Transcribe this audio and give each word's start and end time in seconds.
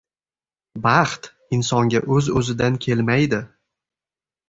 Baxt 0.85 1.29
insonga 1.59 2.03
o’z-o’zidan 2.17 2.83
kelmaydi. 2.89 3.45